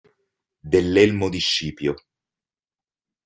Dell'elmo 0.63 1.29
di 1.29 1.37
Scipio. 1.39 1.93